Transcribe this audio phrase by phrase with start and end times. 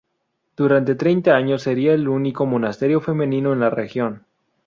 [0.57, 4.25] Durante treinta años sería el único monasterio femenino en la región.